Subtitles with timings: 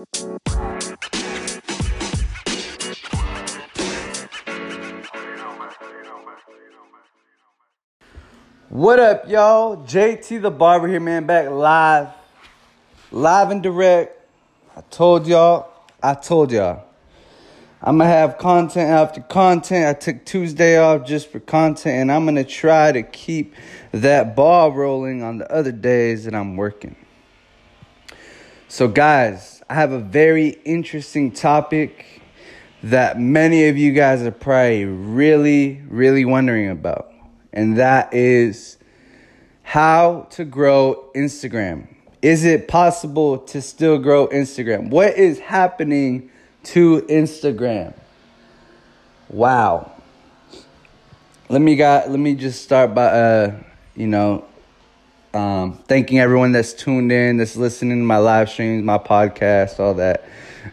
[0.00, 0.40] What
[8.98, 9.76] up, y'all?
[9.84, 12.08] JT the Barber here, man, back live.
[13.12, 14.18] Live and direct.
[14.74, 15.70] I told y'all,
[16.02, 16.84] I told y'all.
[17.82, 19.86] I'm gonna have content after content.
[19.86, 23.54] I took Tuesday off just for content, and I'm gonna try to keep
[23.92, 26.96] that ball rolling on the other days that I'm working.
[28.68, 32.04] So, guys, I have a very interesting topic
[32.82, 37.12] that many of you guys are probably really, really wondering about
[37.52, 38.78] and that is
[39.62, 41.86] how to grow Instagram.
[42.20, 44.90] Is it possible to still grow Instagram?
[44.90, 46.32] What is happening
[46.64, 47.94] to Instagram?
[49.28, 49.92] Wow.
[51.48, 53.62] Let me got let me just start by uh,
[53.94, 54.44] you know,
[55.34, 59.94] um, thanking everyone that's tuned in, that's listening to my live streams, my podcast, all
[59.94, 60.24] that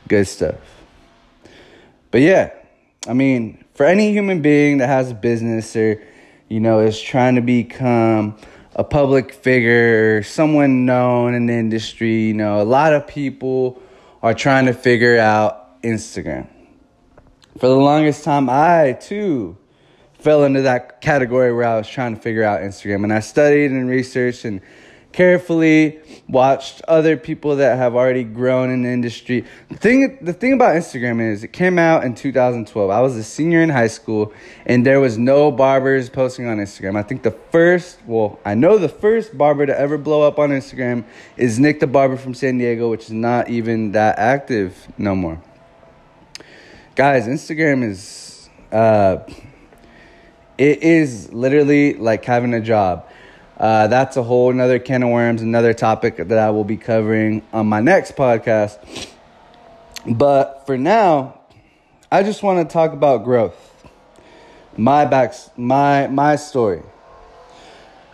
[0.07, 0.55] good stuff.
[2.11, 2.51] But yeah,
[3.07, 6.01] I mean, for any human being that has a business or
[6.49, 8.37] you know, is trying to become
[8.75, 12.27] a public figure, someone known in the industry.
[12.27, 13.81] You know, a lot of people
[14.21, 16.47] are trying to figure out Instagram.
[17.59, 19.57] For the longest time, I too
[20.27, 23.05] fell into that category where I was trying to figure out Instagram.
[23.05, 24.59] And I studied and researched and
[25.13, 29.45] carefully watched other people that have already grown in the industry.
[29.69, 32.89] The thing, the thing about Instagram is it came out in 2012.
[32.89, 34.33] I was a senior in high school
[34.65, 36.97] and there was no barbers posting on Instagram.
[36.97, 40.49] I think the first, well, I know the first barber to ever blow up on
[40.49, 41.05] Instagram
[41.37, 45.41] is Nick the Barber from San Diego, which is not even that active no more.
[46.95, 49.19] Guys, Instagram is, uh,
[50.57, 53.07] it is literally like having a job.
[53.57, 57.41] Uh, that's a whole another can of worms, another topic that I will be covering
[57.51, 58.77] on my next podcast.
[60.05, 61.41] But for now,
[62.11, 63.55] I just want to talk about growth.
[64.77, 66.83] My back, my my story.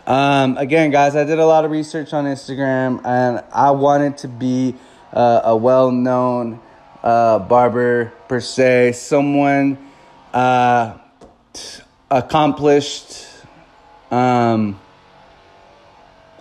[0.06, 4.28] Um, again, guys, I did a lot of research on Instagram, and I wanted to
[4.28, 4.74] be
[5.12, 6.60] uh, a well-known
[7.02, 9.78] uh, barber per se, someone
[10.34, 10.98] uh,
[12.14, 13.26] accomplished.
[14.10, 14.80] Um,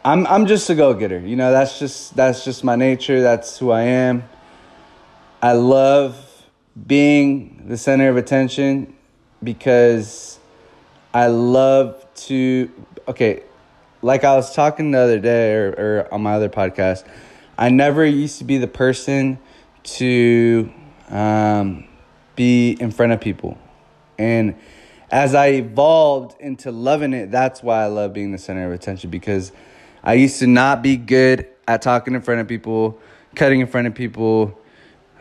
[0.05, 1.19] I'm I'm just a go-getter.
[1.19, 3.21] You know, that's just that's just my nature.
[3.21, 4.23] That's who I am.
[5.41, 6.15] I love
[6.87, 8.95] being the center of attention
[9.41, 10.39] because
[11.13, 12.71] I love to
[13.07, 13.43] okay,
[14.03, 17.03] like I was talking the other day or, or on my other podcast,
[17.57, 19.39] I never used to be the person
[19.83, 20.71] to
[21.09, 21.85] um,
[22.35, 23.57] be in front of people.
[24.19, 24.55] And
[25.13, 29.11] as I evolved into loving it, that's why I love being the center of attention
[29.11, 29.51] because
[30.03, 32.99] I used to not be good at talking in front of people,
[33.35, 34.59] cutting in front of people.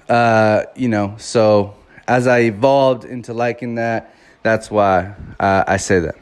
[0.09, 1.75] Uh, you know, so
[2.09, 6.15] as I evolved into liking that, that's why uh, I say that.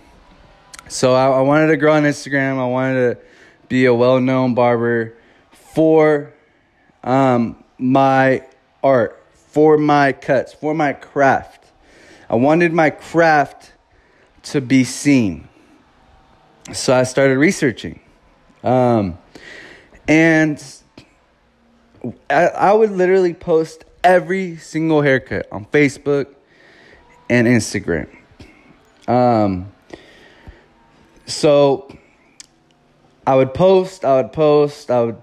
[0.88, 2.58] So I, I wanted to grow on Instagram.
[2.58, 3.20] I wanted to
[3.68, 5.14] be a well known barber
[5.52, 6.34] for
[7.04, 8.44] um, my
[8.82, 11.59] art, for my cuts, for my craft.
[12.30, 13.72] I wanted my craft
[14.44, 15.48] to be seen.
[16.72, 18.00] So I started researching.
[18.62, 19.18] Um,
[20.06, 20.62] and
[22.28, 26.26] I, I would literally post every single haircut on Facebook
[27.28, 28.08] and Instagram.
[29.08, 29.72] Um,
[31.26, 31.94] so
[33.26, 35.16] I would post, I would post, I would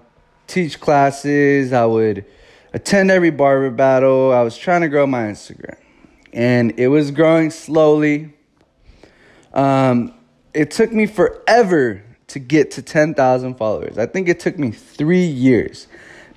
[0.46, 2.24] teach classes, I would
[2.72, 4.32] attend every barber battle.
[4.32, 5.76] I was trying to grow my Instagram,
[6.38, 8.32] and it was growing slowly.
[9.52, 10.14] Um,
[10.54, 13.98] it took me forever to get to 10,000 followers.
[13.98, 15.88] I think it took me three years.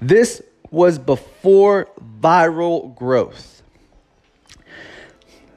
[0.02, 0.42] This
[0.72, 1.88] was before
[2.20, 3.62] viral growth.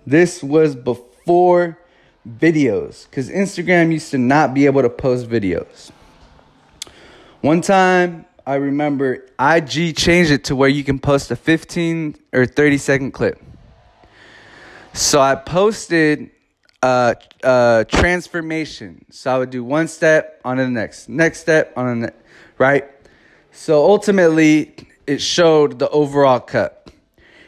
[0.07, 1.79] This was before
[2.29, 5.91] videos because Instagram used to not be able to post videos.
[7.41, 12.45] One time, I remember IG changed it to where you can post a 15 or
[12.45, 13.41] 30 second clip.
[14.97, 16.31] So I posted
[16.81, 19.05] uh, uh, transformation.
[19.11, 22.23] So I would do one step on the next, next step on the next,
[22.59, 22.85] right?
[23.51, 24.73] So ultimately,
[25.05, 26.93] it showed the overall cut.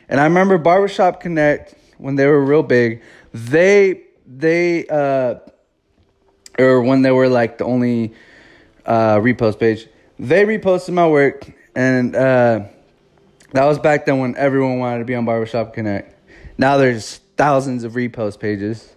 [0.09, 3.03] And I remember Barbershop Connect when they were real big.
[3.33, 5.37] They they uh,
[6.59, 8.13] or when they were like the only
[8.85, 9.87] uh, repost page.
[10.19, 12.65] They reposted my work, and uh,
[13.53, 16.13] that was back then when everyone wanted to be on Barbershop Connect.
[16.59, 18.95] Now there's thousands of repost pages.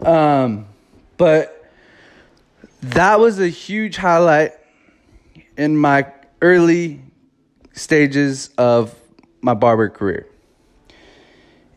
[0.00, 0.66] Um,
[1.16, 1.70] but
[2.82, 4.52] that was a huge highlight
[5.56, 6.06] in my
[6.42, 7.00] early
[7.72, 8.94] stages of
[9.40, 10.26] my barber career.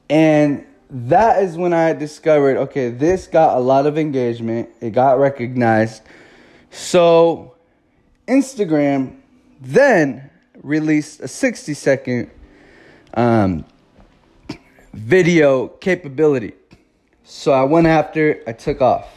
[0.10, 5.20] And that is when I discovered okay, this got a lot of engagement, it got
[5.20, 6.02] recognized.
[6.72, 7.56] So,
[8.28, 9.18] Instagram
[9.60, 10.30] then
[10.62, 12.32] released a 60 second
[13.14, 13.66] um,
[14.98, 16.54] video capability.
[17.24, 19.08] So I went after, I took off.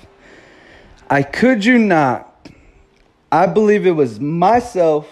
[1.09, 2.49] I could you not,
[3.33, 5.09] I believe it was myself,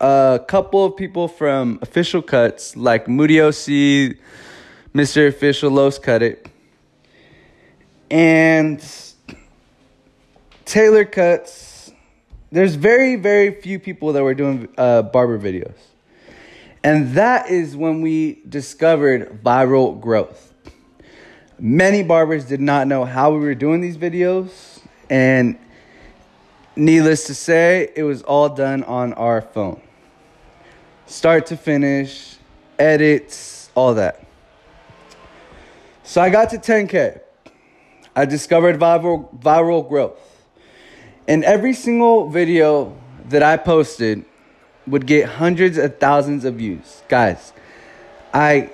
[0.00, 4.16] a couple of people from Official Cuts, like Moody OC,
[4.94, 5.28] Mr.
[5.28, 6.48] Official, Los Cut It,
[8.10, 8.82] and
[10.64, 11.90] Taylor Cuts.
[12.52, 15.76] There's very, very few people that were doing uh, barber videos.
[16.82, 20.54] And that is when we discovered viral growth.
[21.58, 24.80] Many barbers did not know how we were doing these videos.
[25.08, 25.58] And
[26.76, 29.80] needless to say, it was all done on our phone.
[31.06, 32.36] Start to finish,
[32.78, 34.26] edits, all that.
[36.02, 37.20] So I got to 10K.
[38.14, 40.20] I discovered viral, viral growth.
[41.28, 42.96] And every single video
[43.28, 44.24] that I posted,
[44.86, 47.02] would get hundreds of thousands of views.
[47.08, 47.52] Guys,
[48.32, 48.70] I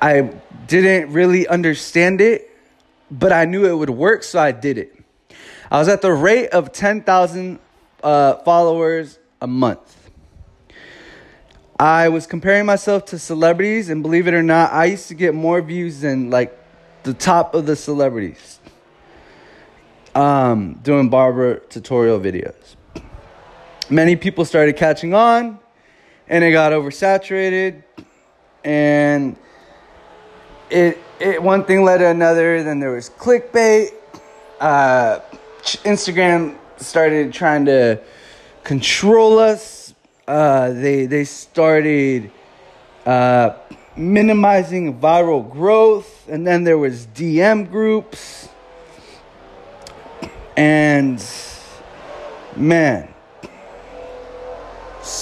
[0.00, 0.30] I
[0.66, 2.50] didn't really understand it,
[3.10, 4.94] but I knew it would work, so I did it.
[5.70, 7.58] I was at the rate of 10,000
[8.02, 10.10] uh, followers a month.
[11.78, 15.34] I was comparing myself to celebrities, and believe it or not, I used to get
[15.34, 16.56] more views than like
[17.02, 18.60] the top of the celebrities
[20.14, 22.73] um, doing barber tutorial videos
[23.90, 25.58] many people started catching on
[26.28, 27.82] and it got oversaturated
[28.64, 29.36] and
[30.70, 32.62] it it one thing led to another.
[32.62, 33.90] Then there was clickbait.
[34.60, 35.20] Uh,
[35.62, 38.00] instagram started trying to
[38.62, 39.94] control us.
[40.26, 42.30] Uh, they they started
[43.04, 43.50] uh,
[43.96, 48.48] minimizing viral growth and then there was dm groups.
[50.56, 51.22] And
[52.56, 53.13] man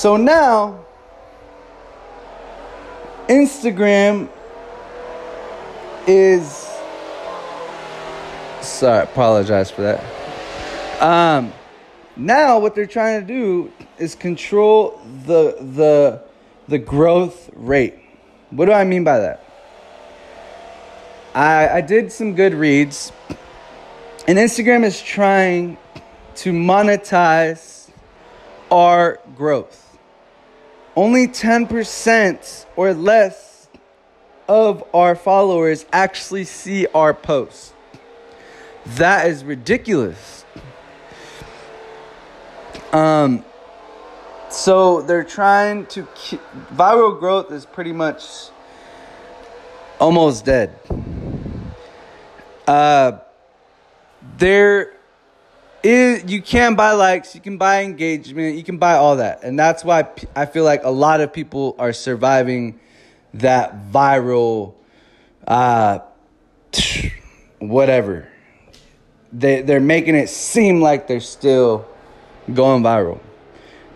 [0.03, 0.85] so now,
[3.29, 4.29] Instagram
[6.09, 6.69] is.
[8.61, 11.01] Sorry, apologize for that.
[11.01, 11.53] Um,
[12.17, 16.25] now what they're trying to do is control the the
[16.67, 17.95] the growth rate.
[18.51, 19.45] What do I mean by that?
[21.33, 23.13] I I did some good reads,
[24.27, 25.79] and Instagram is trying
[26.43, 27.89] to monetize
[28.69, 29.92] our growth.
[30.95, 33.69] Only 10% or less
[34.49, 37.73] of our followers actually see our posts.
[38.85, 40.45] That is ridiculous.
[42.93, 43.45] Um,
[44.51, 46.03] so they're trying to
[46.75, 48.51] viral growth is pretty much
[49.99, 50.79] almost dead.
[52.67, 53.19] Uh,
[54.37, 54.95] there
[55.85, 59.43] you can buy likes, you can buy engagement, you can buy all that.
[59.43, 62.79] And that's why I feel like a lot of people are surviving
[63.35, 64.75] that viral
[65.47, 66.01] uh
[67.59, 68.29] whatever.
[69.33, 71.87] They they're making it seem like they're still
[72.53, 73.21] going viral.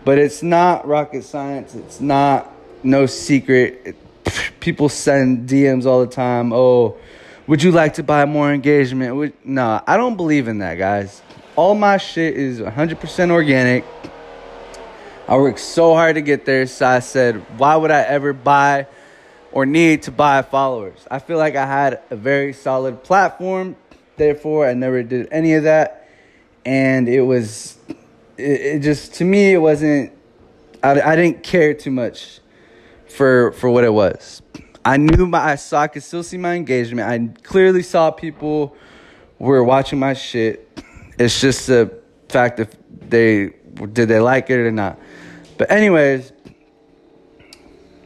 [0.03, 1.75] But it's not rocket science.
[1.75, 2.51] It's not
[2.83, 3.81] no secret.
[3.85, 3.95] It,
[4.59, 6.51] people send DMs all the time.
[6.53, 6.97] Oh,
[7.45, 9.15] would you like to buy more engagement?
[9.15, 11.21] Would, no, I don't believe in that, guys.
[11.57, 13.83] All my shit is 100% organic.
[15.27, 18.87] I worked so hard to get there, so I said, why would I ever buy
[19.51, 21.05] or need to buy followers?
[21.11, 23.75] I feel like I had a very solid platform,
[24.17, 26.07] therefore, I never did any of that.
[26.63, 27.77] And it was,
[28.37, 30.13] it, it just, to me, it wasn't,
[30.83, 32.39] I, I didn't care too much
[33.07, 34.41] for for what it was.
[34.85, 37.09] I knew my I saw I could still see my engagement.
[37.09, 38.75] I clearly saw people
[39.39, 40.66] were watching my shit.
[41.17, 42.75] It's just the fact if
[43.09, 43.53] they
[43.93, 44.99] did they like it or not.
[45.57, 46.31] But anyways,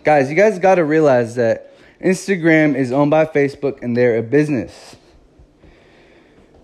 [0.04, 4.24] guys, you guys got to realize that Instagram is owned by Facebook and they're a
[4.24, 4.96] business.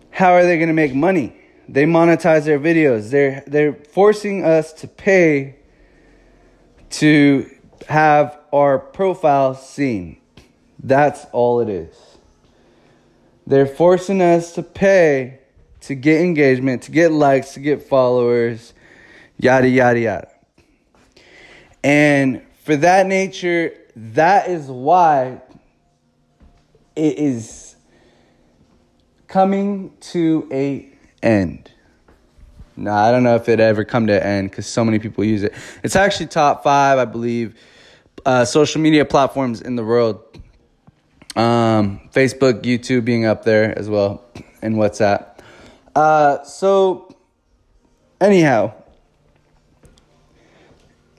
[0.09, 1.35] How are they going to make money?
[1.69, 3.11] They monetize their videos.
[3.11, 5.57] They're they're forcing us to pay
[6.91, 7.49] to
[7.89, 10.21] have our profile seen.
[10.81, 11.95] That's all it is.
[13.45, 15.39] They're forcing us to pay
[15.81, 18.73] to get engagement, to get likes, to get followers,
[19.37, 20.31] yada, yada, yada.
[21.83, 25.41] And for that nature, that is why
[26.95, 27.75] it is
[29.27, 30.89] coming to a
[31.21, 31.71] end.
[32.75, 35.23] No, I don't know if it ever come to an end because so many people
[35.23, 35.53] use it.
[35.83, 37.55] It's actually top five, I believe,
[38.25, 40.21] uh, social media platforms in the world.
[41.35, 44.25] Um, Facebook, YouTube being up there as well,
[44.61, 45.36] and WhatsApp.
[45.97, 47.09] Uh, so,
[48.21, 48.71] anyhow,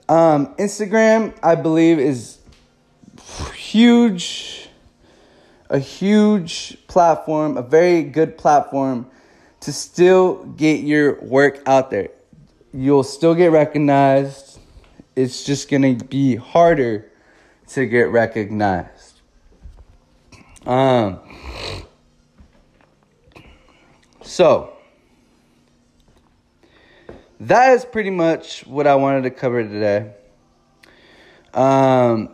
[0.07, 2.37] um, Instagram, I believe, is
[3.53, 4.69] huge,
[5.69, 9.05] a huge platform, a very good platform
[9.59, 12.11] to still get your work out there.
[12.73, 14.59] You'll still get recognized.
[15.13, 17.11] It's just going to be harder
[17.73, 19.19] to get recognized.
[20.65, 21.19] Um,
[24.29, 24.73] so,
[27.39, 30.11] that is pretty much what I wanted to cover today.
[31.53, 32.29] Um,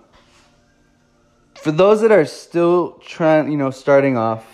[1.55, 4.45] for those that are still trying, you know, starting off,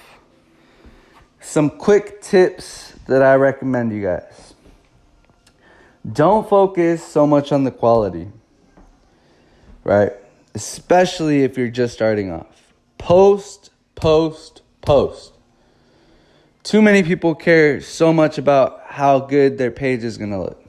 [1.40, 4.54] some quick tips that I recommend you guys.
[6.14, 8.28] Don't focus so much on the quality,
[9.84, 10.12] right?
[10.54, 12.74] Especially if you're just starting off.
[13.00, 15.34] Post, post, post.
[16.64, 20.64] Too many people care so much about how good their page is going to look.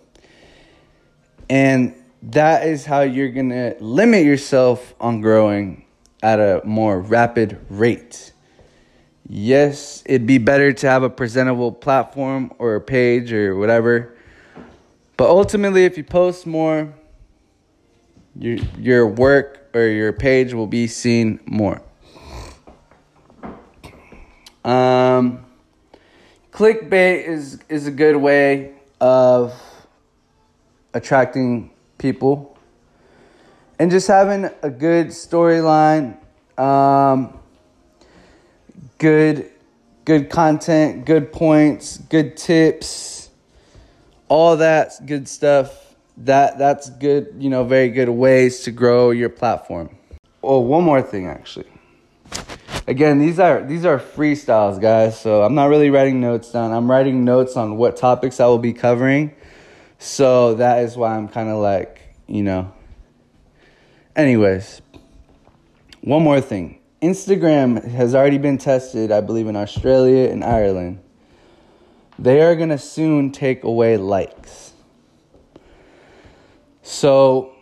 [1.50, 5.84] And that is how you're going to limit yourself on growing
[6.22, 8.32] at a more rapid rate.
[9.28, 14.16] Yes, it'd be better to have a presentable platform or a page or whatever.
[15.18, 16.94] But ultimately, if you post more,
[18.38, 21.82] your, your work or your page will be seen more.
[24.64, 25.44] Um,
[26.52, 29.54] clickbait is is a good way of
[30.94, 32.56] attracting people
[33.78, 36.16] and just having a good storyline
[36.58, 37.38] um,
[38.98, 39.50] good
[40.04, 43.12] good content good points good tips
[44.32, 45.94] all that good stuff.
[46.16, 49.96] That that's good you know very good ways to grow your platform.
[50.42, 51.71] Oh one more thing actually
[52.86, 56.72] again these are these are freestyles guys so i'm not really writing notes down.
[56.72, 59.34] I'm writing notes on what topics i will be covering.
[59.98, 62.72] So that is why i'm kind of like you know.
[64.16, 64.82] Anyways
[66.00, 66.80] one more thing.
[67.00, 71.00] Instagram has already been tested i believe in australia and ireland.
[72.18, 74.72] They are going to soon take away likes.
[76.82, 77.52] So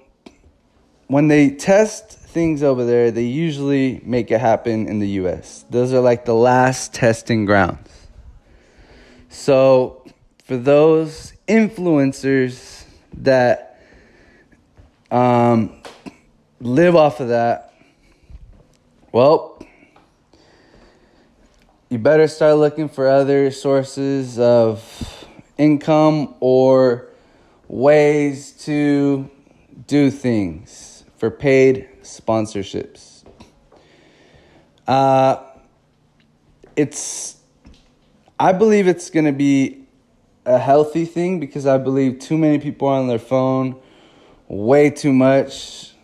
[1.06, 5.64] when they test things over there, they usually make it happen in the US.
[5.68, 8.08] Those are like the last testing grounds.
[9.28, 10.04] So,
[10.44, 12.84] for those influencers
[13.18, 13.80] that
[15.10, 15.82] um,
[16.60, 17.74] live off of that,
[19.12, 19.60] well,
[21.88, 25.26] you better start looking for other sources of
[25.58, 27.08] income or
[27.68, 29.28] ways to
[29.86, 33.24] do things for paid sponsorships.
[34.86, 35.42] Uh,
[36.76, 37.36] it's,
[38.38, 39.84] I believe it's going to be
[40.44, 43.80] a healthy thing because I believe too many people are on their phone
[44.48, 45.94] way too much,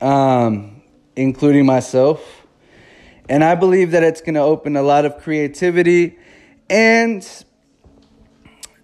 [0.00, 0.82] um,
[1.16, 2.46] including myself.
[3.28, 6.18] And I believe that it's going to open a lot of creativity
[6.68, 7.26] and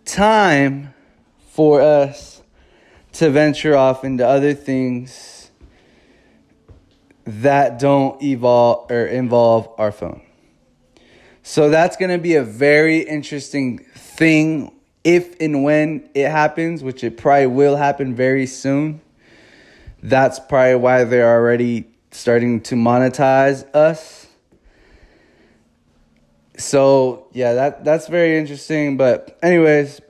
[0.04, 0.94] time
[1.50, 2.42] for us
[3.12, 5.44] to venture off into other things
[7.25, 10.23] that don't evolve or involve our phone.
[11.43, 14.73] So that's going to be a very interesting thing
[15.04, 19.00] if and when it happens, which it probably will happen very soon.
[20.02, 24.26] That's probably why they're already starting to monetize us.
[26.57, 30.00] So, yeah, that that's very interesting, but anyways,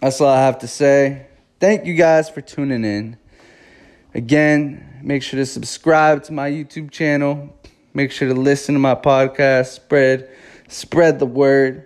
[0.00, 1.26] that's all I have to say.
[1.60, 3.16] Thank you guys for tuning in.
[4.14, 7.54] Again, Make sure to subscribe to my YouTube channel.
[7.92, 9.66] Make sure to listen to my podcast.
[9.66, 10.30] Spread,
[10.66, 11.84] spread the word.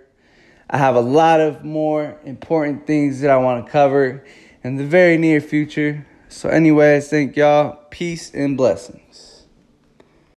[0.69, 4.23] I have a lot of more important things that I want to cover
[4.63, 6.07] in the very near future.
[6.29, 7.77] So, anyways, thank y'all.
[7.89, 9.28] Peace and blessings.